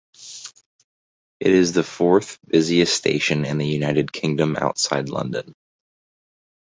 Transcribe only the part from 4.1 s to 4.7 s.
Kingdom